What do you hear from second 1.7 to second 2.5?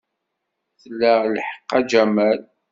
a Jamal.